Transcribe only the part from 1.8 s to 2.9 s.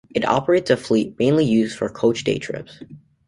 coach day-trips.